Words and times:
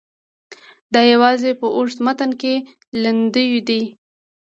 دا 0.93 1.01
یوازې 1.13 1.51
په 1.59 1.67
اوږده 1.75 2.01
متن 2.05 2.31
کې 2.41 2.53
لیندیو 3.03 3.59
دي. 3.67 3.81